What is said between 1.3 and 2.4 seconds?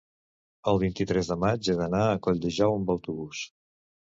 de maig he d'anar a